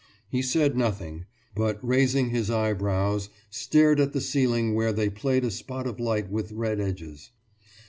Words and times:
He 0.27 0.41
said 0.41 0.75
nothing, 0.75 1.25
but, 1.53 1.77
raising 1.87 2.31
his 2.31 2.49
eyebrows, 2.49 3.29
stared 3.51 3.99
at 3.99 4.13
the 4.13 4.19
ceiling 4.19 4.73
where 4.73 4.91
there 4.91 5.11
played 5.11 5.45
a 5.45 5.51
spot 5.51 5.85
of 5.85 5.99
light 5.99 6.27
with 6.27 6.51
red 6.53 6.79
edges. 6.79 7.29